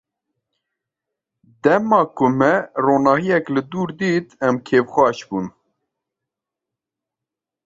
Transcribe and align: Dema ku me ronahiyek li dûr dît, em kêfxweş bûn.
Dema 1.63 1.99
ku 2.15 2.25
me 2.39 2.51
ronahiyek 2.83 3.45
li 3.53 3.61
dûr 3.71 3.89
dît, 3.99 4.27
em 4.45 4.55
kêfxweş 4.65 5.19
bûn. 5.27 5.45